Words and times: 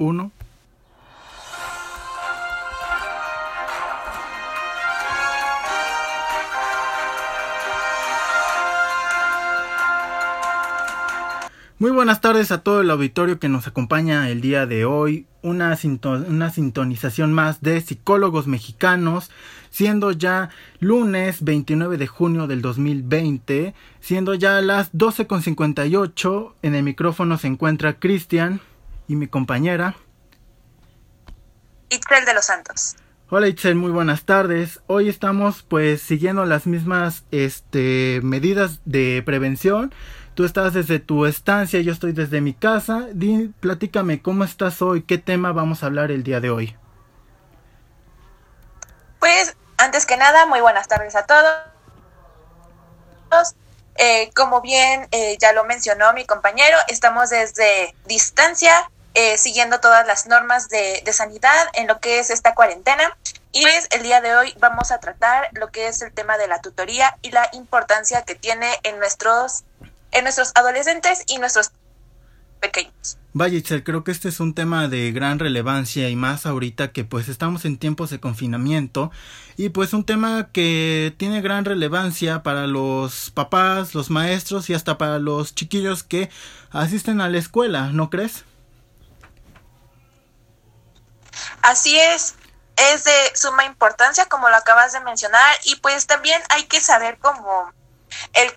1. 0.00 0.32
Muy 11.78 11.90
buenas 11.92 12.20
tardes 12.20 12.50
a 12.50 12.62
todo 12.62 12.82
el 12.82 12.90
auditorio 12.90 13.38
que 13.38 13.48
nos 13.48 13.66
acompaña 13.66 14.28
el 14.28 14.42
día 14.42 14.66
de 14.66 14.84
hoy. 14.84 15.26
Una, 15.42 15.78
una, 16.28 16.50
sintonización 16.50 17.32
más 17.32 17.62
de 17.62 17.80
psicólogos 17.80 18.46
mexicanos, 18.46 19.30
siendo 19.70 20.12
ya 20.12 20.50
lunes 20.78 21.42
29 21.42 21.96
de 21.96 22.06
junio 22.06 22.46
del 22.46 22.60
2020, 22.60 23.74
siendo 24.00 24.34
ya 24.34 24.60
las 24.60 24.92
12.58. 24.92 26.52
En 26.60 26.74
el 26.74 26.82
micrófono 26.82 27.38
se 27.38 27.46
encuentra 27.46 27.98
Cristian 27.98 28.60
y 29.10 29.16
mi 29.16 29.26
compañera. 29.26 29.94
Itzel 31.88 32.24
de 32.24 32.34
los 32.34 32.46
Santos. 32.46 32.96
Hola 33.28 33.48
Itzel, 33.48 33.74
muy 33.74 33.90
buenas 33.90 34.24
tardes. 34.24 34.80
Hoy 34.86 35.08
estamos 35.08 35.62
pues 35.62 36.02
siguiendo 36.02 36.44
las 36.46 36.66
mismas 36.66 37.24
este, 37.30 38.20
medidas 38.22 38.80
de 38.84 39.22
prevención 39.24 39.92
Tú 40.34 40.44
estás 40.46 40.72
desde 40.72 41.00
tu 41.00 41.26
estancia, 41.26 41.80
yo 41.80 41.92
estoy 41.92 42.12
desde 42.12 42.40
mi 42.40 42.54
casa. 42.54 43.08
Di, 43.12 43.48
platícame, 43.60 44.22
¿cómo 44.22 44.44
estás 44.44 44.80
hoy? 44.80 45.02
¿Qué 45.02 45.18
tema 45.18 45.52
vamos 45.52 45.82
a 45.82 45.86
hablar 45.86 46.10
el 46.10 46.22
día 46.22 46.40
de 46.40 46.48
hoy? 46.48 46.76
Pues, 49.18 49.54
antes 49.76 50.06
que 50.06 50.16
nada, 50.16 50.46
muy 50.46 50.62
buenas 50.62 50.88
tardes 50.88 51.14
a 51.16 51.26
todos. 51.26 51.44
Eh, 53.96 54.30
como 54.34 54.62
bien 54.62 55.08
eh, 55.10 55.36
ya 55.38 55.52
lo 55.52 55.64
mencionó 55.64 56.12
mi 56.14 56.24
compañero, 56.24 56.78
estamos 56.88 57.28
desde 57.28 57.94
distancia, 58.06 58.90
eh, 59.14 59.38
siguiendo 59.38 59.80
todas 59.80 60.06
las 60.06 60.26
normas 60.26 60.68
de, 60.68 61.02
de, 61.04 61.12
sanidad 61.12 61.66
en 61.74 61.86
lo 61.86 62.00
que 62.00 62.20
es 62.20 62.30
esta 62.30 62.54
cuarentena. 62.54 63.16
Y 63.52 63.62
pues, 63.62 63.88
el 63.90 64.02
día 64.02 64.20
de 64.20 64.36
hoy 64.36 64.54
vamos 64.60 64.92
a 64.92 65.00
tratar 65.00 65.48
lo 65.52 65.70
que 65.70 65.88
es 65.88 66.02
el 66.02 66.12
tema 66.12 66.38
de 66.38 66.46
la 66.46 66.60
tutoría 66.60 67.18
y 67.22 67.32
la 67.32 67.48
importancia 67.52 68.22
que 68.22 68.34
tiene 68.34 68.68
en 68.84 68.98
nuestros 68.98 69.64
en 70.12 70.24
nuestros 70.24 70.52
adolescentes 70.54 71.24
y 71.26 71.38
nuestros 71.38 71.70
pequeños. 72.60 73.16
Vaya, 73.32 73.58
Itzel, 73.58 73.84
creo 73.84 74.02
que 74.02 74.10
este 74.10 74.28
es 74.28 74.40
un 74.40 74.54
tema 74.54 74.88
de 74.88 75.12
gran 75.12 75.38
relevancia 75.38 76.08
y 76.08 76.16
más 76.16 76.46
ahorita 76.46 76.90
que 76.90 77.04
pues 77.04 77.28
estamos 77.28 77.64
en 77.64 77.78
tiempos 77.78 78.10
de 78.10 78.18
confinamiento 78.18 79.12
y 79.56 79.68
pues 79.68 79.92
un 79.92 80.04
tema 80.04 80.48
que 80.52 81.14
tiene 81.16 81.40
gran 81.40 81.64
relevancia 81.64 82.42
para 82.42 82.66
los 82.66 83.30
papás, 83.30 83.94
los 83.94 84.10
maestros 84.10 84.68
y 84.68 84.74
hasta 84.74 84.98
para 84.98 85.20
los 85.20 85.54
chiquillos 85.54 86.02
que 86.02 86.28
asisten 86.70 87.20
a 87.20 87.28
la 87.28 87.38
escuela, 87.38 87.92
¿no 87.92 88.10
crees? 88.10 88.44
Así 91.62 91.98
es, 91.98 92.34
es 92.76 93.04
de 93.04 93.32
suma 93.34 93.64
importancia 93.64 94.26
como 94.26 94.48
lo 94.48 94.56
acabas 94.56 94.92
de 94.92 95.00
mencionar 95.00 95.56
y 95.64 95.76
pues 95.76 96.06
también 96.06 96.40
hay 96.50 96.64
que 96.64 96.80
saber 96.80 97.18
cómo 97.18 97.72
el 98.32 98.52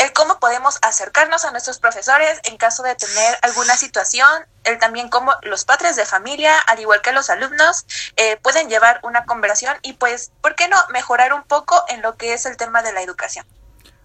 el 0.00 0.12
cómo 0.12 0.38
podemos 0.38 0.78
acercarnos 0.82 1.44
a 1.44 1.50
nuestros 1.50 1.78
profesores 1.78 2.40
en 2.44 2.56
caso 2.56 2.82
de 2.82 2.94
tener 2.94 3.38
alguna 3.42 3.76
situación, 3.76 4.26
el 4.64 4.78
también 4.78 5.08
cómo 5.08 5.32
los 5.42 5.64
padres 5.64 5.94
de 5.96 6.06
familia, 6.06 6.58
al 6.58 6.80
igual 6.80 7.02
que 7.02 7.12
los 7.12 7.28
alumnos, 7.28 7.84
eh, 8.16 8.38
pueden 8.42 8.68
llevar 8.68 9.00
una 9.02 9.24
conversación 9.24 9.76
y 9.82 9.94
pues, 9.94 10.32
¿por 10.40 10.54
qué 10.54 10.68
no 10.68 10.76
mejorar 10.92 11.34
un 11.34 11.42
poco 11.42 11.82
en 11.88 12.00
lo 12.02 12.16
que 12.16 12.32
es 12.32 12.46
el 12.46 12.56
tema 12.56 12.82
de 12.82 12.92
la 12.92 13.02
educación? 13.02 13.44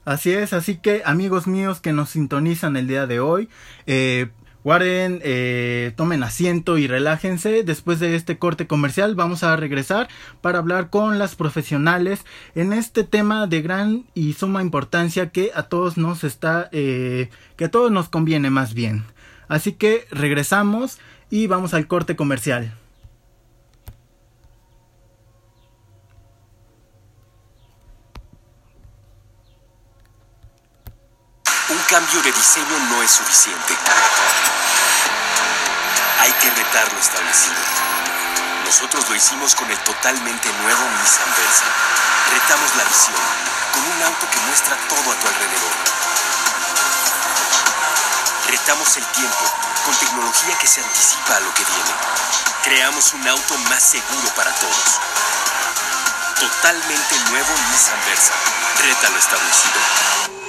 Así 0.04 0.34
es, 0.34 0.54
así 0.54 0.78
que 0.78 1.02
amigos 1.06 1.48
míos 1.48 1.80
que 1.80 1.94
nos 1.94 2.12
sintonizan 2.12 2.76
el 2.76 2.88
día 2.88 3.08
de 3.08 3.20
hoy, 3.20 3.50
eh, 3.88 4.32
Guarden, 4.66 5.22
eh, 5.24 5.94
tomen 5.96 6.24
asiento 6.24 6.80
y 6.80 6.88
relájense. 6.88 7.62
Después 7.62 8.00
de 8.00 8.16
este 8.16 8.40
corte 8.40 8.66
comercial 8.66 9.14
vamos 9.14 9.44
a 9.44 9.56
regresar 9.56 10.08
para 10.42 10.58
hablar 10.58 10.90
con 10.90 11.20
las 11.20 11.36
profesionales 11.36 12.26
en 12.56 12.74
este 12.74 13.04
tema 13.04 13.46
de 13.46 13.62
gran 13.62 14.06
y 14.16 14.34
suma 14.34 14.64
importancia 14.64 15.30
que 15.30 15.52
a 15.54 15.64
todos 15.64 15.98
nos 15.98 16.24
está, 16.24 16.68
eh, 16.72 17.30
que 17.58 17.66
a 17.66 17.70
todos 17.70 17.92
nos 17.92 18.10
conviene 18.10 18.50
más 18.50 18.74
bien. 18.74 19.04
Así 19.48 19.74
que 19.74 20.08
regresamos 20.10 20.98
y 21.30 21.46
vamos 21.46 21.76
al 21.76 21.86
corte 21.86 22.16
comercial. 22.16 22.74
Cambio 31.88 32.22
de 32.24 32.32
diseño 32.32 32.80
no 32.90 33.04
es 33.04 33.12
suficiente. 33.12 33.78
Hay 36.20 36.32
que 36.34 36.50
retar 36.50 36.92
lo 36.92 37.00
establecido. 37.00 37.62
Nosotros 38.66 39.08
lo 39.08 39.16
hicimos 39.16 39.54
con 39.54 39.70
el 39.70 39.78
totalmente 39.80 40.50
nuevo 40.62 40.82
Nissan 40.82 41.30
Versa. 41.38 41.66
Retamos 42.34 42.76
la 42.76 42.84
visión 42.86 43.22
con 43.74 43.84
un 43.84 44.04
auto 44.04 44.28
que 44.32 44.40
muestra 44.48 44.76
todo 44.90 45.12
a 45.12 45.16
tu 45.16 45.28
alrededor. 45.28 45.76
Retamos 48.48 48.98
el 48.98 49.06
tiempo 49.08 49.46
con 49.86 49.96
tecnología 49.98 50.58
que 50.58 50.68
se 50.68 50.82
anticipa 50.82 51.36
a 51.36 51.40
lo 51.42 51.54
que 51.54 51.64
viene. 51.66 51.94
Creamos 52.64 53.14
un 53.14 53.28
auto 53.28 53.58
más 53.70 53.84
seguro 53.84 54.28
para 54.36 54.52
todos. 54.56 55.00
Totalmente 56.40 57.20
nuevo 57.30 57.54
Nissan 57.72 58.00
Versa. 58.08 58.34
Reta 58.82 59.10
lo 59.10 59.20
establecido. 59.20 60.45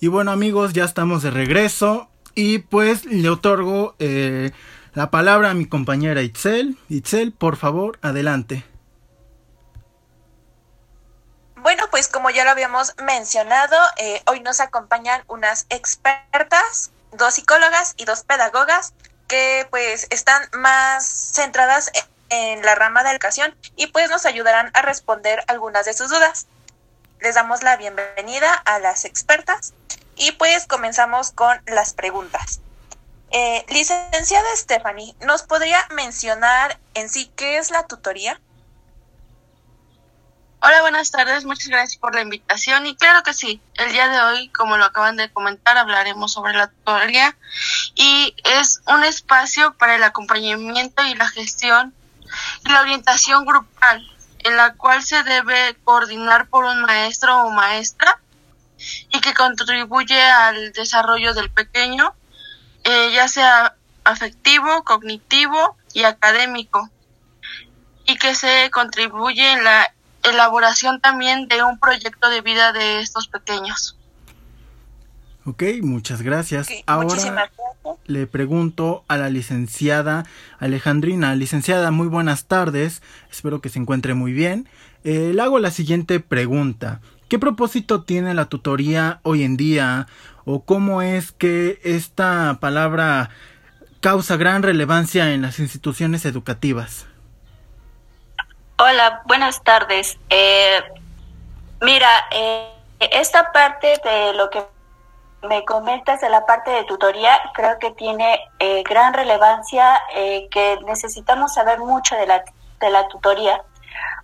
Y 0.00 0.08
bueno 0.08 0.30
amigos, 0.30 0.72
ya 0.72 0.84
estamos 0.84 1.22
de 1.22 1.30
regreso 1.30 2.08
y 2.34 2.60
pues 2.60 3.04
le 3.04 3.28
otorgo 3.28 3.96
eh, 3.98 4.50
la 4.94 5.10
palabra 5.10 5.50
a 5.50 5.54
mi 5.54 5.68
compañera 5.68 6.22
Itzel. 6.22 6.78
Itzel, 6.88 7.32
por 7.32 7.56
favor, 7.56 7.98
adelante. 8.00 8.64
Bueno, 11.56 11.84
pues 11.90 12.08
como 12.08 12.30
ya 12.30 12.44
lo 12.44 12.50
habíamos 12.50 12.94
mencionado, 13.04 13.76
eh, 13.98 14.22
hoy 14.26 14.40
nos 14.40 14.60
acompañan 14.60 15.22
unas 15.28 15.66
expertas, 15.68 16.90
dos 17.12 17.34
psicólogas 17.34 17.92
y 17.98 18.06
dos 18.06 18.22
pedagogas 18.22 18.94
que 19.28 19.66
pues 19.70 20.06
están 20.08 20.42
más 20.54 21.06
centradas 21.06 21.92
en 22.30 22.62
la 22.62 22.74
rama 22.74 23.02
de 23.02 23.10
educación 23.10 23.54
y 23.76 23.88
pues 23.88 24.08
nos 24.08 24.24
ayudarán 24.24 24.70
a 24.72 24.80
responder 24.80 25.44
algunas 25.46 25.84
de 25.84 25.92
sus 25.92 26.08
dudas. 26.08 26.46
Les 27.20 27.34
damos 27.34 27.62
la 27.62 27.76
bienvenida 27.76 28.52
a 28.54 28.78
las 28.78 29.04
expertas. 29.04 29.74
Y 30.16 30.32
pues 30.32 30.66
comenzamos 30.66 31.32
con 31.32 31.60
las 31.66 31.92
preguntas. 31.92 32.60
Eh, 33.30 33.64
licenciada 33.68 34.48
Stephanie, 34.56 35.14
¿nos 35.20 35.42
podría 35.42 35.86
mencionar 35.94 36.78
en 36.94 37.08
sí 37.08 37.30
qué 37.36 37.58
es 37.58 37.70
la 37.70 37.86
tutoría? 37.86 38.40
Hola, 40.62 40.80
buenas 40.82 41.10
tardes, 41.10 41.44
muchas 41.44 41.68
gracias 41.68 41.96
por 41.96 42.14
la 42.14 42.22
invitación 42.22 42.84
y 42.86 42.96
claro 42.96 43.22
que 43.22 43.32
sí, 43.32 43.62
el 43.74 43.92
día 43.92 44.08
de 44.08 44.20
hoy, 44.20 44.48
como 44.50 44.76
lo 44.76 44.84
acaban 44.84 45.16
de 45.16 45.32
comentar, 45.32 45.78
hablaremos 45.78 46.32
sobre 46.32 46.52
la 46.52 46.68
tutoría 46.68 47.34
y 47.94 48.34
es 48.44 48.82
un 48.86 49.04
espacio 49.04 49.74
para 49.78 49.94
el 49.94 50.02
acompañamiento 50.02 51.02
y 51.06 51.14
la 51.14 51.28
gestión 51.28 51.94
y 52.66 52.72
la 52.72 52.80
orientación 52.82 53.46
grupal 53.46 54.06
en 54.44 54.56
la 54.56 54.74
cual 54.74 55.02
se 55.02 55.22
debe 55.22 55.76
coordinar 55.84 56.48
por 56.48 56.64
un 56.64 56.82
maestro 56.82 57.44
o 57.44 57.50
maestra 57.50 58.20
y 59.10 59.20
que 59.20 59.34
contribuye 59.34 60.20
al 60.20 60.72
desarrollo 60.72 61.34
del 61.34 61.50
pequeño, 61.50 62.14
eh, 62.84 63.12
ya 63.14 63.28
sea 63.28 63.76
afectivo, 64.04 64.84
cognitivo 64.84 65.76
y 65.92 66.04
académico, 66.04 66.88
y 68.06 68.16
que 68.16 68.34
se 68.34 68.70
contribuye 68.70 69.52
en 69.52 69.64
la 69.64 69.92
elaboración 70.22 71.00
también 71.00 71.48
de 71.48 71.62
un 71.62 71.78
proyecto 71.78 72.28
de 72.28 72.40
vida 72.40 72.72
de 72.72 73.00
estos 73.00 73.28
pequeños. 73.28 73.96
Ok, 75.46 75.62
muchas 75.82 76.22
gracias. 76.22 76.68
Ahora 76.86 77.50
le 78.04 78.26
pregunto 78.26 79.04
a 79.08 79.16
la 79.16 79.30
licenciada 79.30 80.24
Alejandrina. 80.58 81.34
Licenciada, 81.34 81.90
muy 81.90 82.08
buenas 82.08 82.46
tardes. 82.46 83.02
Espero 83.30 83.60
que 83.60 83.70
se 83.70 83.78
encuentre 83.78 84.14
muy 84.14 84.32
bien. 84.32 84.68
Eh, 85.02 85.32
le 85.34 85.40
hago 85.40 85.58
la 85.58 85.70
siguiente 85.70 86.20
pregunta. 86.20 87.00
¿Qué 87.28 87.38
propósito 87.38 88.02
tiene 88.02 88.34
la 88.34 88.46
tutoría 88.46 89.20
hoy 89.22 89.44
en 89.44 89.56
día? 89.56 90.08
¿O 90.44 90.64
cómo 90.64 91.00
es 91.00 91.32
que 91.32 91.80
esta 91.84 92.58
palabra 92.60 93.30
causa 94.00 94.36
gran 94.36 94.62
relevancia 94.62 95.32
en 95.32 95.42
las 95.42 95.58
instituciones 95.58 96.24
educativas? 96.26 97.06
Hola, 98.78 99.22
buenas 99.26 99.62
tardes. 99.62 100.18
Eh, 100.28 100.80
mira, 101.80 102.08
eh, 102.32 102.68
esta 102.98 103.52
parte 103.52 103.88
de 104.04 104.34
lo 104.34 104.50
que 104.50 104.62
me 105.42 105.64
comentas 105.64 106.20
de 106.20 106.28
la 106.28 106.44
parte 106.46 106.70
de 106.70 106.84
tutoría, 106.84 107.40
creo 107.54 107.78
que 107.78 107.90
tiene 107.92 108.40
eh, 108.58 108.82
gran 108.82 109.14
relevancia, 109.14 110.02
que 110.12 110.78
necesitamos 110.84 111.54
saber 111.54 111.78
mucho 111.78 112.14
de 112.16 112.26
la, 112.26 112.44
de 112.80 112.90
la 112.90 113.08
tutoría. 113.08 113.62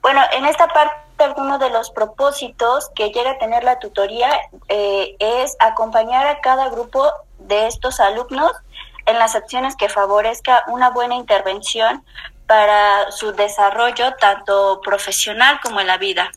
Bueno, 0.03 0.21
en 0.33 0.45
esta 0.45 0.69
parte 0.69 1.07
alguno 1.25 1.59
de 1.59 1.71
los 1.71 1.91
propósitos 1.91 2.91
que 2.95 3.11
llega 3.11 3.33
a 3.33 3.39
tener 3.39 3.65
la 3.65 3.79
tutoría 3.79 4.31
eh, 4.69 5.17
es 5.19 5.57
acompañar 5.59 6.27
a 6.27 6.41
cada 6.41 6.69
grupo 6.69 7.11
de 7.39 7.67
estos 7.67 8.01
alumnos 8.01 8.53
en 9.07 9.19
las 9.19 9.35
acciones 9.35 9.77
que 9.77 9.89
favorezca 9.89 10.65
una 10.69 10.91
buena 10.91 11.15
intervención 11.15 12.05
para 12.47 13.11
su 13.11 13.33
desarrollo 13.33 14.15
tanto 14.17 14.81
profesional 14.83 15.61
como 15.63 15.81
en 15.81 15.87
la 15.87 15.97
vida. 15.97 16.31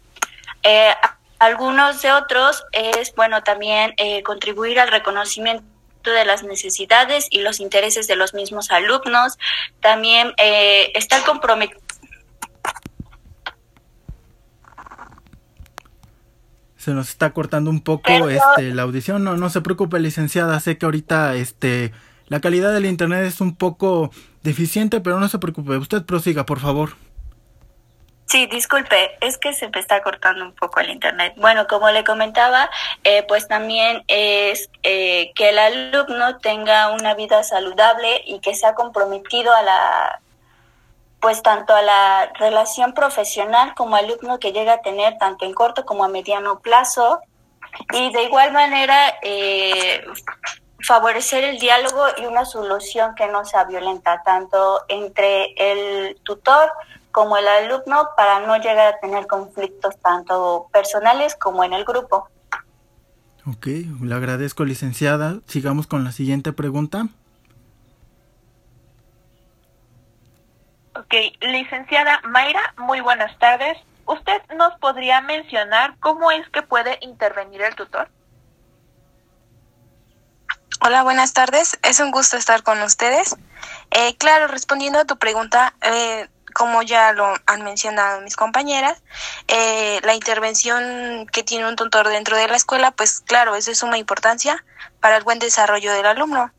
Eh, 0.64 0.94
algunos 1.40 2.02
de 2.02 2.12
otros 2.12 2.64
es, 2.74 3.14
bueno, 3.16 3.42
también 3.44 3.94
eh, 3.98 4.22
contribuir 4.24 4.80
al 4.80 4.90
reconocimiento 4.90 5.66
de 6.04 6.26
las 6.26 6.44
necesidades 6.44 7.28
y 7.30 7.42
los 7.42 7.60
intereses 7.60 8.08
de 8.08 8.16
los 8.16 8.34
mismos 8.34 8.72
alumnos. 8.72 9.38
También 9.80 10.34
eh, 10.38 10.92
estar 10.96 11.24
comprometido. 11.24 11.80
Se 16.78 16.92
nos 16.92 17.10
está 17.10 17.32
cortando 17.32 17.70
un 17.70 17.82
poco 17.82 18.30
este, 18.30 18.74
la 18.74 18.84
audición. 18.84 19.24
No, 19.24 19.36
no 19.36 19.50
se 19.50 19.62
preocupe, 19.62 20.00
licenciada. 20.00 20.60
Sé 20.60 20.78
que 20.78 20.86
ahorita 20.86 21.36
este, 21.36 21.92
la 22.28 22.40
calidad 22.40 22.74
del 22.74 22.86
internet 22.86 23.26
es 23.26 23.42
un 23.42 23.56
poco 23.56 24.12
deficiente, 24.44 25.02
pero 25.02 25.20
no 25.20 25.28
se 25.28 25.40
preocupe. 25.40 25.78
Usted 25.78 26.04
prosiga, 26.04 26.46
por 26.46 26.60
favor. 26.60 26.92
Sí, 28.30 28.46
disculpe, 28.46 29.18
es 29.22 29.40
que 29.40 29.54
se 29.54 29.70
me 29.70 29.80
está 29.80 30.04
cortando 30.04 30.46
un 30.46 30.54
poco 30.54 30.80
el 30.80 30.92
internet. 30.92 31.34
Bueno, 31.38 31.66
como 31.66 31.90
le 31.90 32.04
comentaba, 32.04 32.70
eh, 33.04 33.24
pues 33.28 33.48
también 33.48 34.04
es 34.08 34.70
eh, 34.84 35.32
que 35.34 35.50
el 35.50 35.58
alumno 35.58 36.38
tenga 36.38 36.92
una 36.92 37.16
vida 37.16 37.42
saludable 37.42 38.22
y 38.28 38.40
que 38.40 38.54
sea 38.54 38.76
comprometido 38.76 39.52
a 39.52 39.64
la, 39.64 40.22
pues 41.20 41.42
tanto 41.42 41.74
a 41.74 41.82
la 41.82 42.32
relación 42.36 42.94
profesional 42.94 43.74
como 43.74 43.96
alumno 43.96 44.38
que 44.38 44.52
llega 44.52 44.74
a 44.74 44.82
tener 44.82 45.18
tanto 45.18 45.46
en 45.46 45.56
corto 45.56 45.84
como 45.84 46.04
a 46.04 46.08
mediano 46.08 46.60
plazo 46.60 47.22
y 47.94 48.12
de 48.12 48.24
igual 48.26 48.54
manera 48.54 49.16
eh, 49.24 50.06
favorecer 50.82 51.44
el 51.46 51.58
diálogo 51.58 52.06
y 52.18 52.26
una 52.26 52.46
solución 52.46 53.16
que 53.16 53.26
no 53.26 53.44
sea 53.44 53.64
violenta 53.64 54.22
tanto 54.24 54.84
entre 54.88 55.54
el 55.58 56.16
tutor 56.22 56.72
como 57.12 57.38
el 57.38 57.48
alumno 57.48 58.10
para 58.16 58.40
no 58.42 58.58
llegar 58.58 58.94
a 58.94 59.00
tener 59.00 59.28
conflictos 59.28 59.98
tanto 60.00 60.68
personales 60.72 61.36
como 61.36 61.64
en 61.64 61.74
el 61.74 61.86
grupo. 61.86 62.30
Ok, 63.48 63.68
le 64.02 64.16
agradezco 64.16 64.66
licenciada. 64.66 65.40
Sigamos 65.48 65.88
con 65.88 66.04
la 66.04 66.12
siguiente 66.12 66.54
pregunta. 66.54 67.08
Ok, 70.96 71.14
licenciada 71.42 72.22
Mayra, 72.24 72.74
muy 72.78 73.00
buenas 73.00 73.38
tardes. 73.40 73.78
¿Usted 74.06 74.42
nos 74.56 74.78
podría 74.80 75.22
mencionar 75.22 75.96
cómo 76.00 76.32
es 76.32 76.48
que 76.50 76.62
puede 76.62 76.98
intervenir 77.02 77.62
el 77.62 77.76
tutor? 77.76 78.10
Hola, 80.82 81.04
buenas 81.04 81.34
tardes. 81.34 81.78
Es 81.84 82.00
un 82.00 82.12
gusto 82.12 82.38
estar 82.38 82.64
con 82.64 82.82
ustedes. 82.82 83.36
Eh, 83.92 84.16
claro, 84.18 84.48
respondiendo 84.48 85.00
a 85.00 85.06
tu 85.06 85.18
pregunta, 85.18 85.74
eh, 85.82 86.30
como 86.60 86.82
ya 86.82 87.14
lo 87.14 87.34
han 87.46 87.62
mencionado 87.62 88.20
mis 88.20 88.36
compañeras, 88.36 89.02
eh, 89.48 90.02
la 90.04 90.14
intervención 90.14 91.26
que 91.32 91.42
tiene 91.42 91.66
un 91.66 91.78
tutor 91.78 92.10
dentro 92.10 92.36
de 92.36 92.50
la 92.50 92.58
escuela, 92.58 92.92
pues 92.92 93.22
claro, 93.22 93.56
es 93.56 93.64
de 93.64 93.76
suma 93.76 93.98
importancia 93.98 94.62
para 95.00 95.16
el 95.16 95.24
buen 95.24 95.40
desarrollo 95.40 95.94
del 95.94 96.06
alumno. 96.06 96.52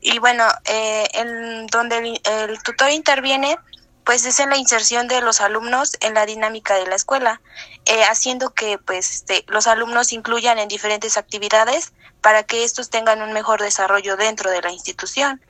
Y 0.00 0.20
bueno, 0.20 0.44
eh, 0.64 1.08
en 1.12 1.66
donde 1.66 2.20
el, 2.22 2.62
tutor 2.62 2.90
interviene, 2.90 3.58
pues 4.04 4.26
es 4.26 4.38
en 4.38 4.50
la 4.50 4.58
inserción 4.58 5.08
de 5.08 5.20
los 5.22 5.40
alumnos 5.40 5.96
en 6.02 6.14
la 6.14 6.24
dinámica 6.24 6.76
de 6.76 6.86
la 6.86 6.94
escuela, 6.94 7.40
eh, 7.84 8.04
haciendo 8.04 8.50
que 8.50 8.78
pues 8.78 9.10
este, 9.10 9.44
los 9.48 9.66
alumnos 9.66 10.12
incluyan 10.12 10.60
en 10.60 10.68
diferentes 10.68 11.16
actividades 11.16 11.92
para 12.20 12.44
que 12.44 12.62
estos 12.62 12.90
tengan 12.90 13.22
un 13.22 13.32
mejor 13.32 13.60
desarrollo 13.60 14.16
dentro 14.16 14.52
de 14.52 14.62
la 14.62 14.70
institución. 14.70 15.40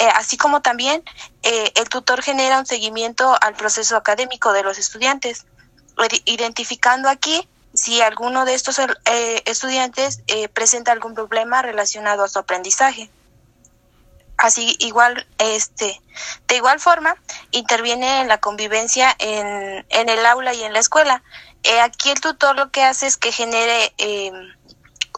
Eh, 0.00 0.08
así 0.14 0.36
como 0.36 0.62
también 0.62 1.02
eh, 1.42 1.72
el 1.74 1.88
tutor 1.88 2.22
genera 2.22 2.58
un 2.58 2.66
seguimiento 2.66 3.36
al 3.40 3.54
proceso 3.54 3.96
académico 3.96 4.52
de 4.52 4.62
los 4.62 4.78
estudiantes, 4.78 5.46
identificando 6.24 7.10
aquí 7.10 7.46
si 7.74 8.00
alguno 8.00 8.46
de 8.46 8.54
estos 8.54 8.78
eh, 8.78 9.42
estudiantes 9.44 10.22
presenta 10.54 10.92
algún 10.92 11.14
problema 11.14 11.60
relacionado 11.60 12.24
a 12.24 12.28
su 12.28 12.38
aprendizaje. 12.38 13.10
Así 14.38 14.74
igual, 14.78 15.26
este, 15.36 16.00
de 16.48 16.56
igual 16.56 16.80
forma, 16.80 17.14
interviene 17.50 18.22
en 18.22 18.28
la 18.28 18.38
convivencia 18.38 19.14
en, 19.18 19.84
en 19.90 20.08
el 20.08 20.24
aula 20.24 20.54
y 20.54 20.62
en 20.62 20.72
la 20.72 20.78
escuela. 20.78 21.22
aquí 21.82 22.10
el 22.10 22.20
tutor 22.20 22.56
lo 22.56 22.70
que 22.70 22.82
hace 22.82 23.06
es 23.06 23.18
que 23.18 23.32
genere 23.32 23.92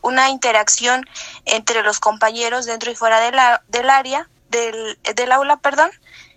una 0.02 0.28
interacción 0.31 1.08
entre 1.44 1.84
los 1.84 2.00
compañeros 2.00 2.66
dentro 2.66 2.90
y 2.90 2.96
fuera 2.96 3.20
de 3.20 3.60
del 3.69 3.88
área 3.88 4.28
del, 4.52 4.99
del 5.16 5.32
aula, 5.32 5.56
perdón, 5.56 5.90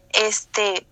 este, 0.09 0.87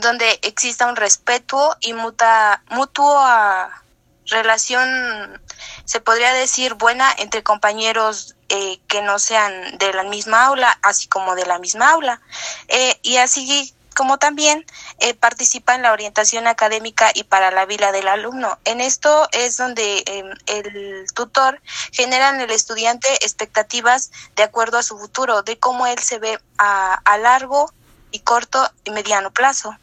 donde 0.00 0.38
exista 0.42 0.86
un 0.86 0.96
respeto 0.96 1.76
y 1.80 1.92
muta, 1.92 2.62
mutua 2.70 3.82
relación, 4.26 5.42
se 5.84 6.00
podría 6.00 6.32
decir, 6.32 6.74
buena 6.74 7.12
entre 7.18 7.42
compañeros 7.42 8.36
eh, 8.48 8.80
que 8.86 9.02
no 9.02 9.18
sean 9.18 9.78
de 9.78 9.92
la 9.92 10.04
misma 10.04 10.44
aula, 10.46 10.78
así 10.82 11.08
como 11.08 11.34
de 11.34 11.46
la 11.46 11.58
misma 11.58 11.90
aula. 11.90 12.20
Eh, 12.68 12.98
y 13.02 13.16
así 13.16 13.74
como 13.92 14.18
también 14.18 14.64
eh, 14.98 15.14
participa 15.14 15.74
en 15.74 15.82
la 15.82 15.92
orientación 15.92 16.46
académica 16.46 17.10
y 17.14 17.24
para 17.24 17.50
la 17.50 17.66
vida 17.66 17.92
del 17.92 18.08
alumno. 18.08 18.58
En 18.64 18.80
esto 18.80 19.28
es 19.32 19.56
donde 19.56 20.02
em, 20.06 20.26
el 20.46 21.06
tutor 21.14 21.60
genera 21.92 22.30
en 22.30 22.40
el 22.40 22.50
estudiante 22.50 23.08
expectativas 23.22 24.10
de 24.36 24.42
acuerdo 24.42 24.78
a 24.78 24.82
su 24.82 24.98
futuro, 24.98 25.42
de 25.42 25.58
cómo 25.58 25.86
él 25.86 25.98
se 25.98 26.18
ve 26.18 26.38
a, 26.58 26.94
a 26.94 27.18
largo 27.18 27.72
y 28.10 28.20
corto 28.20 28.68
y 28.84 28.90
mediano 28.90 29.30
plazo. 29.30 29.76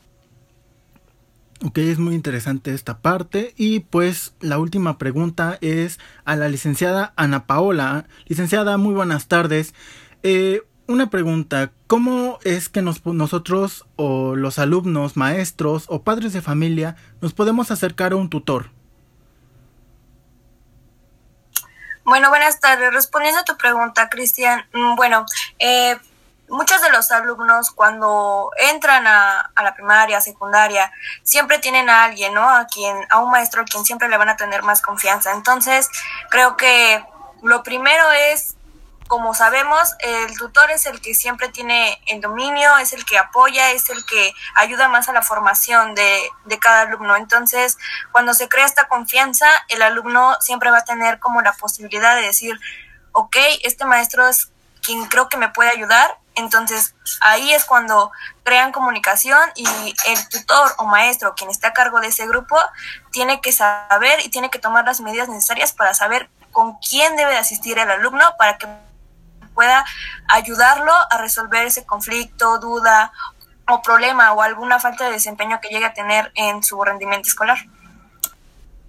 Ok, 1.61 1.77
es 1.79 1.99
muy 1.99 2.15
interesante 2.15 2.73
esta 2.73 2.99
parte. 2.99 3.53
Y 3.57 3.81
pues 3.81 4.33
la 4.39 4.59
última 4.59 4.97
pregunta 4.97 5.57
es 5.59 5.99
a 6.23 6.37
la 6.37 6.47
licenciada 6.47 7.13
Ana 7.17 7.47
Paola. 7.47 8.05
Licenciada, 8.27 8.77
muy 8.77 8.93
buenas 8.93 9.27
tardes. 9.27 9.73
Eh, 10.23 10.61
una 10.89 11.11
pregunta, 11.11 11.69
¿cómo 11.85 12.39
es 12.43 12.67
que 12.67 12.81
nosotros 12.81 13.85
o 13.95 14.35
los 14.35 14.57
alumnos, 14.57 15.17
maestros 15.17 15.85
o 15.87 16.01
padres 16.01 16.33
de 16.33 16.41
familia 16.41 16.95
nos 17.21 17.33
podemos 17.33 17.69
acercar 17.69 18.11
a 18.11 18.15
un 18.15 18.27
tutor? 18.27 18.71
Bueno, 22.03 22.29
buenas 22.29 22.59
tardes. 22.59 22.91
Respondiendo 22.91 23.41
a 23.41 23.43
tu 23.43 23.55
pregunta, 23.55 24.09
Cristian, 24.09 24.65
mm, 24.73 24.95
bueno, 24.95 25.27
eh, 25.59 25.95
muchos 26.47 26.81
de 26.81 26.89
los 26.89 27.11
alumnos 27.11 27.69
cuando 27.69 28.49
entran 28.57 29.05
a, 29.05 29.51
a, 29.53 29.63
la 29.63 29.75
primaria, 29.75 30.19
secundaria, 30.21 30.91
siempre 31.21 31.59
tienen 31.59 31.87
a 31.87 32.05
alguien, 32.05 32.33
¿no? 32.33 32.49
A 32.49 32.65
quien, 32.65 32.97
a 33.11 33.19
un 33.19 33.29
maestro 33.29 33.61
a 33.61 33.65
quien 33.65 33.85
siempre 33.85 34.09
le 34.09 34.17
van 34.17 34.29
a 34.29 34.37
tener 34.37 34.63
más 34.63 34.81
confianza. 34.81 35.33
Entonces, 35.33 35.87
creo 36.31 36.57
que 36.57 37.05
lo 37.43 37.61
primero 37.61 38.11
es 38.11 38.55
como 39.09 39.33
sabemos, 39.33 39.95
el 40.01 40.37
tutor 40.37 40.69
es 40.69 40.85
el 40.85 41.01
que 41.01 41.15
siempre 41.15 41.49
tiene 41.49 41.99
el 42.05 42.21
dominio, 42.21 42.77
es 42.77 42.93
el 42.93 43.05
que 43.05 43.17
apoya, 43.17 43.71
es 43.71 43.89
el 43.89 44.05
que 44.05 44.35
ayuda 44.53 44.87
más 44.87 45.09
a 45.09 45.13
la 45.13 45.23
formación 45.23 45.95
de, 45.95 46.29
de, 46.45 46.59
cada 46.59 46.81
alumno. 46.81 47.15
Entonces, 47.15 47.79
cuando 48.11 48.35
se 48.35 48.47
crea 48.47 48.67
esta 48.67 48.87
confianza, 48.87 49.47
el 49.69 49.81
alumno 49.81 50.37
siempre 50.41 50.69
va 50.69 50.77
a 50.77 50.85
tener 50.85 51.17
como 51.17 51.41
la 51.41 51.53
posibilidad 51.53 52.15
de 52.17 52.21
decir, 52.21 52.59
ok, 53.13 53.35
este 53.63 53.83
maestro 53.83 54.27
es 54.27 54.51
quien 54.83 55.03
creo 55.07 55.27
que 55.27 55.37
me 55.37 55.49
puede 55.49 55.71
ayudar. 55.71 56.19
Entonces, 56.35 56.93
ahí 57.21 57.51
es 57.51 57.65
cuando 57.65 58.11
crean 58.43 58.71
comunicación 58.71 59.41
y 59.55 59.65
el 60.05 60.29
tutor 60.29 60.71
o 60.77 60.85
maestro, 60.85 61.33
quien 61.33 61.49
está 61.49 61.69
a 61.69 61.73
cargo 61.73 61.99
de 61.99 62.09
ese 62.09 62.27
grupo, 62.27 62.55
tiene 63.11 63.41
que 63.41 63.53
saber 63.53 64.23
y 64.23 64.29
tiene 64.29 64.51
que 64.51 64.59
tomar 64.59 64.85
las 64.85 65.01
medidas 65.01 65.29
necesarias 65.29 65.73
para 65.73 65.95
saber 65.95 66.29
con 66.51 66.77
quién 66.77 67.15
debe 67.15 67.37
asistir 67.37 67.79
el 67.79 67.89
alumno 67.89 68.35
para 68.37 68.59
que 68.59 68.67
pueda 69.59 69.83
ayudarlo 70.29 70.93
a 71.11 71.17
resolver 71.17 71.67
ese 71.67 71.85
conflicto, 71.85 72.59
duda 72.59 73.11
o 73.67 73.81
problema 73.81 74.31
o 74.31 74.41
alguna 74.41 74.79
falta 74.79 75.07
de 75.07 75.11
desempeño 75.11 75.59
que 75.61 75.67
llegue 75.67 75.85
a 75.85 75.93
tener 75.93 76.31
en 76.35 76.63
su 76.63 76.81
rendimiento 76.81 77.27
escolar. 77.27 77.57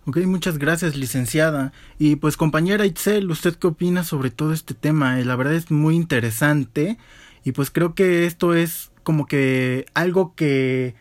Ok, 0.06 0.18
muchas 0.18 0.58
gracias, 0.58 0.94
licenciada. 0.94 1.72
Y 1.98 2.14
pues, 2.16 2.36
compañera 2.36 2.86
Itzel, 2.86 3.28
¿usted 3.32 3.56
qué 3.56 3.66
opina 3.66 4.04
sobre 4.04 4.30
todo 4.30 4.52
este 4.52 4.74
tema? 4.74 5.18
Eh, 5.18 5.24
la 5.24 5.34
verdad 5.34 5.54
es 5.54 5.72
muy 5.72 5.96
interesante 5.96 6.98
y 7.42 7.50
pues 7.50 7.72
creo 7.72 7.96
que 7.96 8.26
esto 8.26 8.54
es 8.54 8.92
como 9.02 9.26
que 9.26 9.86
algo 9.94 10.36
que, 10.36 10.94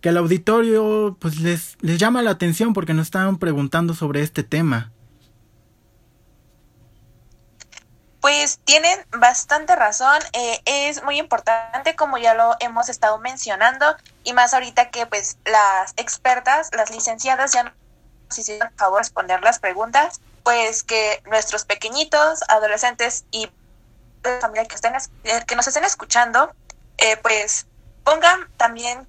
que 0.00 0.08
al 0.08 0.16
auditorio 0.16 1.18
pues 1.20 1.40
les, 1.40 1.76
les 1.82 1.98
llama 1.98 2.22
la 2.22 2.30
atención 2.30 2.72
porque 2.72 2.94
nos 2.94 3.08
estaban 3.08 3.36
preguntando 3.36 3.92
sobre 3.92 4.22
este 4.22 4.44
tema. 4.44 4.92
Pues 8.30 8.60
tienen 8.62 8.96
bastante 9.10 9.74
razón, 9.74 10.22
eh, 10.34 10.62
es 10.64 11.02
muy 11.02 11.18
importante 11.18 11.96
como 11.96 12.16
ya 12.16 12.32
lo 12.32 12.54
hemos 12.60 12.88
estado 12.88 13.18
mencionando 13.18 13.96
y 14.22 14.34
más 14.34 14.54
ahorita 14.54 14.90
que 14.90 15.04
pues 15.04 15.36
las 15.44 15.94
expertas, 15.96 16.70
las 16.76 16.92
licenciadas 16.92 17.52
ya 17.52 17.64
nos 17.64 18.38
hicieron 18.38 18.70
favor 18.76 19.00
responder 19.00 19.42
las 19.42 19.58
preguntas, 19.58 20.20
pues 20.44 20.84
que 20.84 21.20
nuestros 21.26 21.64
pequeñitos, 21.64 22.44
adolescentes 22.46 23.24
y 23.32 23.50
familia 24.40 24.64
que, 24.66 24.76
estén, 24.76 24.94
eh, 25.24 25.44
que 25.44 25.56
nos 25.56 25.66
estén 25.66 25.82
escuchando, 25.82 26.52
eh, 26.98 27.16
pues 27.16 27.66
pongan 28.04 28.48
también 28.56 29.08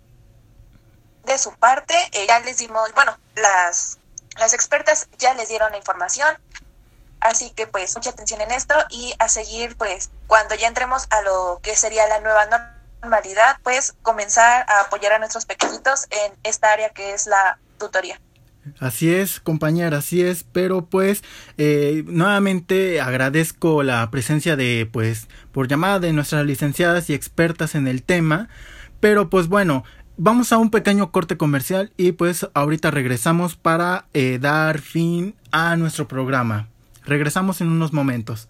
de 1.26 1.38
su 1.38 1.54
parte, 1.54 1.94
eh, 2.14 2.26
ya 2.28 2.40
les 2.40 2.58
dimos, 2.58 2.92
bueno, 2.96 3.16
las, 3.36 4.00
las 4.40 4.56
expertas 4.56 5.10
ya 5.20 5.36
les 5.36 5.50
dieron 5.50 5.72
la 5.74 5.78
información, 5.78 6.36
así 7.22 7.52
que 7.52 7.68
pues 7.68 7.96
mucha 7.96 8.10
atención 8.10 8.42
en 8.42 8.52
esto 8.52 8.76
y 8.90 9.14
a 9.20 9.30
seguir 9.30 9.78
pues 9.78 10.10
cuando 10.28 10.56
ya 10.56 10.68
entremos 10.68 11.08
a 11.10 11.22
lo 11.22 11.60
que 11.64 11.76
sería 11.76 12.08
la 12.08 12.20
nueva 12.20 12.46
normalidad, 13.02 13.58
pues 13.64 13.94
comenzar 14.02 14.66
a 14.70 14.82
apoyar 14.82 15.14
a 15.14 15.20
nuestros 15.20 15.46
pequeñitos 15.46 16.08
en 16.10 16.34
esta 16.44 16.72
área 16.72 16.90
que 16.90 17.14
es 17.14 17.28
la 17.28 17.58
tutoría. 17.78 18.20
Así 18.80 19.14
es, 19.14 19.40
compañera, 19.40 19.98
así 19.98 20.22
es, 20.22 20.44
pero 20.44 20.86
pues 20.86 21.24
eh, 21.58 22.04
nuevamente 22.06 23.02
agradezco 23.02 23.82
la 23.82 24.10
presencia 24.12 24.56
de, 24.56 24.88
pues, 24.92 25.28
por 25.52 25.68
llamada 25.68 26.00
de 26.00 26.14
nuestras 26.14 26.46
licenciadas 26.46 27.10
y 27.10 27.16
expertas 27.16 27.74
en 27.74 27.88
el 27.88 28.04
tema, 28.04 28.50
pero 29.00 29.32
pues 29.32 29.48
bueno, 29.48 29.84
vamos 30.18 30.52
a 30.52 30.60
un 30.60 30.70
pequeño 30.70 31.12
corte 31.12 31.38
comercial 31.38 31.92
y 31.98 32.12
pues 32.12 32.48
ahorita 32.54 32.92
regresamos 32.92 33.56
para 33.56 34.06
eh, 34.14 34.38
dar 34.40 34.80
fin 34.80 35.36
a 35.52 35.76
nuestro 35.76 36.08
programa. 36.08 36.71
Regresamos 37.04 37.62
en 37.62 37.70
unos 37.70 37.94
momentos. 37.94 38.50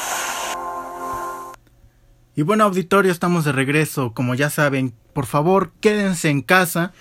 Y 2.35 2.43
bueno, 2.43 2.63
auditorio, 2.63 3.11
estamos 3.11 3.43
de 3.45 3.51
regreso. 3.51 4.13
Como 4.13 4.35
ya 4.35 4.49
saben, 4.49 4.93
por 5.13 5.25
favor, 5.25 5.71
quédense 5.81 6.29
en 6.29 6.41
casa 6.41 6.93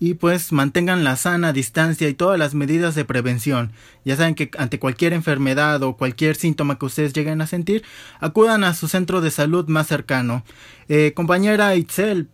y 0.00 0.14
pues 0.14 0.52
mantengan 0.52 1.04
la 1.04 1.16
sana 1.16 1.52
distancia 1.52 2.08
y 2.08 2.14
todas 2.14 2.38
las 2.38 2.54
medidas 2.54 2.94
de 2.94 3.04
prevención. 3.04 3.72
Ya 4.04 4.16
saben 4.16 4.34
que 4.34 4.50
ante 4.56 4.78
cualquier 4.78 5.12
enfermedad 5.12 5.82
o 5.82 5.96
cualquier 5.96 6.36
síntoma 6.36 6.78
que 6.78 6.86
ustedes 6.86 7.12
lleguen 7.12 7.40
a 7.40 7.46
sentir, 7.46 7.84
acudan 8.20 8.64
a 8.64 8.74
su 8.74 8.88
centro 8.88 9.20
de 9.20 9.30
salud 9.30 9.68
más 9.68 9.86
cercano. 9.86 10.44
Eh, 10.88 11.12
compañera 11.14 11.74
Itzel, 11.74 12.28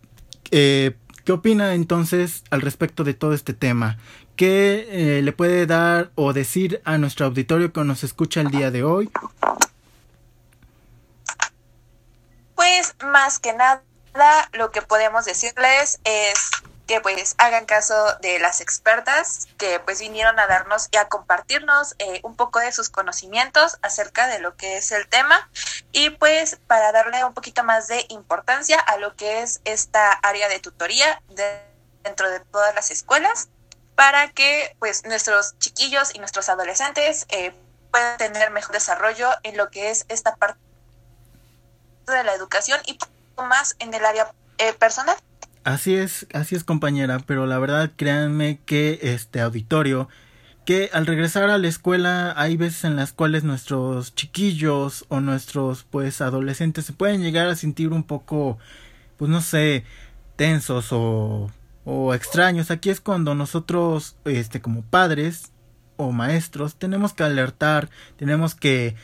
eh, 0.51 0.95
¿qué 1.23 1.31
opina 1.31 1.73
entonces 1.73 2.43
al 2.51 2.61
respecto 2.61 3.03
de 3.03 3.15
todo 3.15 3.33
este 3.33 3.53
tema? 3.53 3.97
¿Qué 4.35 4.87
eh, 4.89 5.21
le 5.23 5.31
puede 5.31 5.65
dar 5.65 6.11
o 6.15 6.33
decir 6.33 6.81
a 6.85 6.97
nuestro 6.97 7.25
auditorio 7.25 7.71
que 7.73 7.83
nos 7.83 8.03
escucha 8.03 8.41
el 8.41 8.51
día 8.51 8.69
de 8.69 8.83
hoy? 8.83 9.09
Más 13.03 13.39
que 13.39 13.53
nada 13.53 13.81
lo 14.53 14.71
que 14.71 14.81
podemos 14.81 15.25
decirles 15.25 15.99
es 16.03 16.51
que 16.87 17.01
pues 17.01 17.35
hagan 17.37 17.65
caso 17.65 18.15
de 18.21 18.37
las 18.39 18.61
expertas 18.61 19.47
que 19.57 19.79
pues 19.79 19.99
vinieron 19.99 20.39
a 20.39 20.47
darnos 20.47 20.87
y 20.91 20.97
a 20.97 21.07
compartirnos 21.07 21.95
eh, 21.99 22.19
un 22.23 22.35
poco 22.35 22.59
de 22.59 22.71
sus 22.71 22.89
conocimientos 22.89 23.77
acerca 23.81 24.27
de 24.27 24.39
lo 24.39 24.55
que 24.55 24.77
es 24.77 24.91
el 24.91 25.07
tema. 25.07 25.49
Y 25.91 26.11
pues 26.11 26.59
para 26.67 26.91
darle 26.91 27.23
un 27.23 27.33
poquito 27.33 27.63
más 27.63 27.87
de 27.87 28.05
importancia 28.09 28.79
a 28.79 28.97
lo 28.97 29.15
que 29.15 29.41
es 29.41 29.61
esta 29.65 30.11
área 30.11 30.47
de 30.47 30.59
tutoría 30.59 31.21
dentro 32.03 32.29
de 32.29 32.39
todas 32.39 32.75
las 32.75 32.91
escuelas 32.91 33.49
para 33.95 34.29
que 34.29 34.75
pues 34.79 35.05
nuestros 35.05 35.57
chiquillos 35.57 36.13
y 36.13 36.19
nuestros 36.19 36.49
adolescentes 36.49 37.25
eh, 37.29 37.53
puedan 37.91 38.17
tener 38.17 38.51
mejor 38.51 38.73
desarrollo 38.73 39.29
en 39.43 39.57
lo 39.57 39.71
que 39.71 39.89
es 39.89 40.05
esta 40.09 40.35
parte 40.35 40.59
de 42.11 42.23
la 42.23 42.33
educación 42.33 42.79
y 42.87 42.97
más 43.37 43.75
en 43.79 43.93
el 43.93 44.05
área 44.05 44.31
eh, 44.57 44.73
personal. 44.73 45.15
Así 45.63 45.95
es, 45.95 46.27
así 46.33 46.55
es 46.55 46.63
compañera, 46.63 47.19
pero 47.25 47.47
la 47.47 47.57
verdad 47.57 47.91
créanme 47.95 48.59
que 48.65 48.99
este 49.01 49.41
auditorio, 49.41 50.07
que 50.63 50.91
al 50.93 51.07
regresar 51.07 51.49
a 51.49 51.57
la 51.57 51.67
escuela 51.67 52.33
hay 52.37 52.55
veces 52.55 52.83
en 52.83 52.95
las 52.95 53.13
cuales 53.13 53.43
nuestros 53.43 54.13
chiquillos 54.13 55.05
o 55.09 55.21
nuestros 55.21 55.83
pues 55.83 56.21
adolescentes 56.21 56.85
se 56.85 56.93
pueden 56.93 57.21
llegar 57.21 57.47
a 57.47 57.55
sentir 57.55 57.93
un 57.93 58.03
poco, 58.03 58.59
pues 59.17 59.29
no 59.31 59.41
sé, 59.41 59.85
tensos 60.35 60.89
o, 60.91 61.51
o 61.83 62.13
extraños. 62.13 62.69
Aquí 62.71 62.89
es 62.89 63.01
cuando 63.01 63.33
nosotros, 63.33 64.17
este, 64.25 64.61
como 64.61 64.83
padres 64.83 65.51
o 65.97 66.11
maestros, 66.11 66.75
tenemos 66.75 67.13
que 67.13 67.23
alertar, 67.23 67.89
tenemos 68.17 68.53
que 68.53 68.95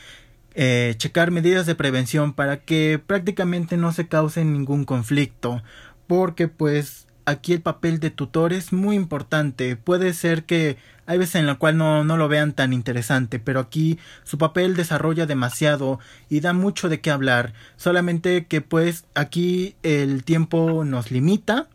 eh, 0.53 0.95
checar 0.97 1.31
medidas 1.31 1.65
de 1.65 1.75
prevención 1.75 2.33
para 2.33 2.57
que 2.57 3.01
prácticamente 3.05 3.77
no 3.77 3.93
se 3.93 4.07
cause 4.07 4.43
ningún 4.43 4.83
conflicto 4.83 5.63
porque 6.07 6.49
pues 6.49 7.07
aquí 7.25 7.53
el 7.53 7.61
papel 7.61 7.99
de 8.01 8.09
tutor 8.09 8.51
es 8.51 8.73
muy 8.73 8.97
importante. 8.97 9.77
Puede 9.77 10.13
ser 10.13 10.43
que 10.43 10.77
hay 11.05 11.17
veces 11.17 11.35
en 11.35 11.45
la 11.45 11.55
cual 11.55 11.77
no, 11.77 12.03
no 12.03 12.17
lo 12.17 12.27
vean 12.27 12.51
tan 12.53 12.73
interesante 12.73 13.39
pero 13.39 13.61
aquí 13.61 13.97
su 14.23 14.37
papel 14.37 14.75
desarrolla 14.75 15.25
demasiado 15.25 15.99
y 16.29 16.41
da 16.41 16.51
mucho 16.51 16.89
de 16.89 16.99
qué 16.99 17.11
hablar. 17.11 17.53
Solamente 17.77 18.45
que 18.45 18.59
pues 18.59 19.05
aquí 19.15 19.75
el 19.83 20.23
tiempo 20.25 20.83
nos 20.83 21.11
limita 21.11 21.67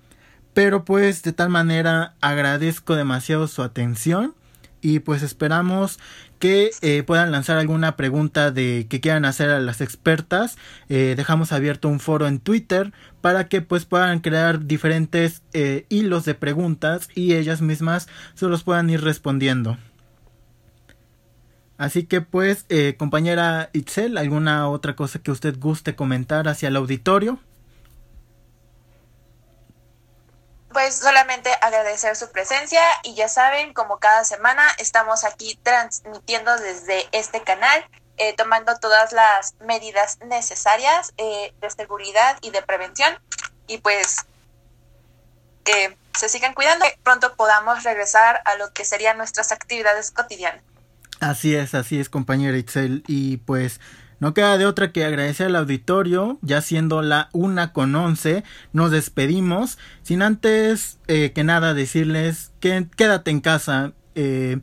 pero 0.52 0.84
pues 0.84 1.22
de 1.22 1.32
tal 1.32 1.48
manera 1.48 2.14
agradezco 2.20 2.94
demasiado 2.94 3.46
su 3.48 3.62
atención 3.62 4.34
y 4.80 5.00
pues 5.00 5.22
esperamos 5.22 5.98
que 6.38 6.70
eh, 6.82 7.02
puedan 7.02 7.32
lanzar 7.32 7.58
alguna 7.58 7.96
pregunta 7.96 8.50
de 8.50 8.86
que 8.88 9.00
quieran 9.00 9.24
hacer 9.24 9.50
a 9.50 9.60
las 9.60 9.80
expertas. 9.80 10.56
Eh, 10.88 11.14
dejamos 11.16 11.52
abierto 11.52 11.88
un 11.88 12.00
foro 12.00 12.26
en 12.26 12.38
Twitter 12.38 12.92
para 13.20 13.48
que 13.48 13.62
pues 13.62 13.84
puedan 13.84 14.20
crear 14.20 14.66
diferentes 14.66 15.42
eh, 15.52 15.86
hilos 15.88 16.24
de 16.24 16.34
preguntas 16.34 17.08
y 17.14 17.34
ellas 17.34 17.62
mismas 17.62 18.08
se 18.34 18.46
los 18.46 18.62
puedan 18.62 18.90
ir 18.90 19.02
respondiendo. 19.02 19.78
Así 21.78 22.04
que 22.04 22.22
pues, 22.22 22.64
compañera 22.96 23.68
Itzel, 23.74 24.16
¿alguna 24.16 24.66
otra 24.70 24.96
cosa 24.96 25.18
que 25.18 25.30
usted 25.30 25.58
guste 25.58 25.94
comentar 25.94 26.48
hacia 26.48 26.68
el 26.68 26.76
auditorio? 26.76 27.38
Pues 30.76 30.96
solamente 30.96 31.48
agradecer 31.62 32.16
su 32.16 32.30
presencia 32.30 32.82
y 33.02 33.14
ya 33.14 33.28
saben, 33.28 33.72
como 33.72 33.96
cada 33.96 34.24
semana 34.24 34.62
estamos 34.76 35.24
aquí 35.24 35.58
transmitiendo 35.62 36.54
desde 36.58 37.08
este 37.12 37.40
canal, 37.40 37.82
eh, 38.18 38.34
tomando 38.36 38.76
todas 38.78 39.12
las 39.12 39.54
medidas 39.60 40.18
necesarias 40.26 41.14
eh, 41.16 41.54
de 41.62 41.70
seguridad 41.70 42.36
y 42.42 42.50
de 42.50 42.60
prevención 42.60 43.18
y 43.66 43.78
pues 43.78 44.26
que 45.64 45.96
se 46.14 46.28
sigan 46.28 46.52
cuidando 46.52 46.84
y 46.84 46.90
pronto 47.02 47.36
podamos 47.36 47.82
regresar 47.82 48.42
a 48.44 48.56
lo 48.56 48.70
que 48.74 48.84
serían 48.84 49.16
nuestras 49.16 49.52
actividades 49.52 50.10
cotidianas. 50.10 50.62
Así 51.20 51.56
es, 51.56 51.74
así 51.74 51.98
es 51.98 52.10
compañera 52.10 52.58
Itzel 52.58 53.02
y 53.06 53.38
pues 53.38 53.80
no 54.18 54.34
queda 54.34 54.58
de 54.58 54.66
otra 54.66 54.92
que 54.92 55.04
agradecer 55.04 55.46
al 55.46 55.56
auditorio, 55.56 56.38
ya 56.42 56.60
siendo 56.60 57.02
la 57.02 57.28
una 57.32 57.72
con 57.72 57.94
once, 57.94 58.44
nos 58.72 58.90
despedimos, 58.90 59.78
sin 60.02 60.22
antes 60.22 60.98
eh, 61.06 61.32
que 61.34 61.44
nada 61.44 61.74
decirles 61.74 62.52
que 62.60 62.86
quédate 62.96 63.30
en 63.30 63.40
casa, 63.40 63.92
eh, 64.14 64.58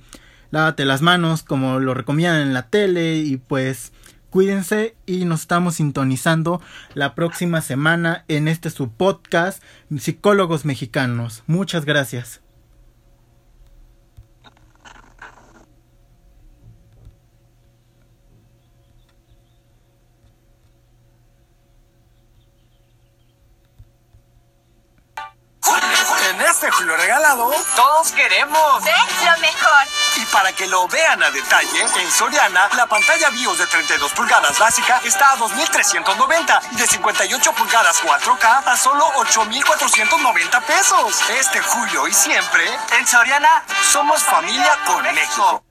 lávate 0.51 0.86
las 0.86 1.01
manos 1.01 1.43
como 1.43 1.79
lo 1.79 1.93
recomiendan 1.93 2.41
en 2.41 2.53
la 2.53 2.67
tele 2.67 3.17
y 3.17 3.38
pues 3.38 3.91
cuídense 4.29 4.95
y 5.05 5.25
nos 5.25 5.41
estamos 5.41 5.75
sintonizando 5.75 6.62
la 6.95 7.15
próxima 7.15 7.62
semana 7.62 8.25
en 8.27 8.48
este 8.48 8.69
su 8.69 8.91
podcast 8.91 9.63
Psicólogos 9.95 10.65
Mexicanos. 10.65 11.43
Muchas 11.48 11.86
gracias. 11.86 12.43
Julio 26.84 26.98
regalado, 26.98 27.50
todos 27.78 28.12
queremos 28.12 28.84
ver 28.84 28.94
lo 29.24 29.40
mejor. 29.40 29.88
Y 30.18 30.25
para 30.25 30.52
que 30.52 30.68
lo 30.68 30.86
vean 30.90 31.24
a 31.24 31.32
detalle, 31.32 31.80
en 31.82 32.12
Soriana, 32.12 32.68
la 32.75 32.88
pantalla 32.88 33.30
BIOS 33.30 33.58
de 33.58 33.68
32 33.68 34.12
pulgadas 34.12 34.60
básica 34.60 35.00
está 35.06 35.32
a 35.32 35.38
2.390 35.38 36.60
y 36.74 36.75
de 36.75 36.86
58 36.86 37.54
pulgadas 37.54 38.04
4K 38.04 38.63
a 38.66 38.75
solo 38.75 39.06
8.490 39.13 40.62
pesos. 40.63 41.22
Este 41.30 41.62
julio 41.62 42.06
y 42.10 42.13
siempre, 42.13 42.66
en 43.00 43.08
Soriana, 43.08 43.63
somos 43.90 44.22
familia 44.22 44.78
con 44.86 45.04
México. 45.04 45.63